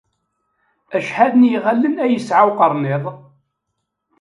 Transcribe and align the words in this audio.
Acḥal 0.97 1.31
n 1.35 1.47
yiɣallen 1.49 1.95
ay 2.03 2.11
yesɛa 2.13 2.43
uqerniḍ? 2.51 3.03